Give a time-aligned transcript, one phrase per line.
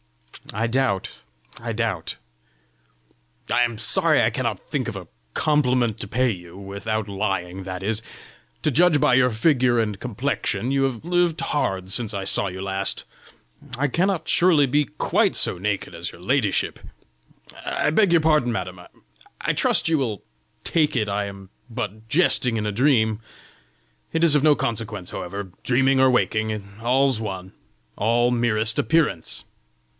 [0.51, 1.19] "I doubt!
[1.61, 2.17] I doubt!"
[3.51, 7.83] "I am sorry I cannot think of a compliment to pay you without lying, that
[7.83, 8.01] is.
[8.63, 12.63] To judge by your figure and complexion you have lived hard since I saw you
[12.63, 13.05] last!
[13.77, 16.79] I cannot surely be QUITE so naked as your ladyship!
[17.63, 18.81] I beg your pardon, madam!
[19.39, 20.23] I trust you will
[20.63, 23.21] take it I am but jesting in a dream!
[24.11, 27.53] It is of no consequence, however; dreaming or waking, all's one
[27.95, 29.45] all merest appearance!